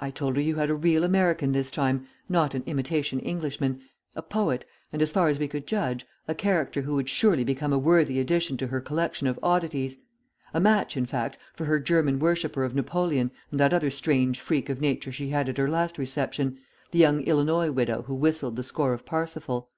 [0.00, 3.80] I told her you had a real American this time not an imitation Englishman
[4.16, 7.72] a poet, and, as far as we could judge, a character who would surely become
[7.72, 9.98] a worthy addition to her collection of oddities;
[10.52, 14.68] a match, in fact, for her German worshipper of Napoleon and that other strange freak
[14.68, 16.58] of nature she had at her last reception,
[16.90, 19.70] the young Illinois widow who whistled the score of Parsifal."